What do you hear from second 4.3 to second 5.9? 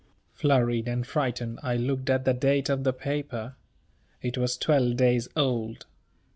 was twelve days old.